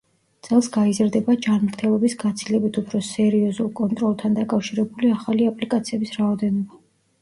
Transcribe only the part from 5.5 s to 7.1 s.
აპლიკაციების რაოდენობა.